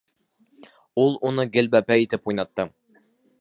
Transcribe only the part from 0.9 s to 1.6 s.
Ул уны